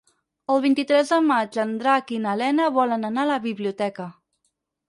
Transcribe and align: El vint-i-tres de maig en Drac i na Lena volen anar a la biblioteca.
El 0.53 0.61
vint-i-tres 0.63 1.11
de 1.15 1.19
maig 1.25 1.59
en 1.65 1.75
Drac 1.83 2.11
i 2.15 2.19
na 2.25 2.35
Lena 2.41 2.73
volen 2.81 3.09
anar 3.11 3.27
a 3.27 3.31
la 3.33 3.41
biblioteca. 3.49 4.09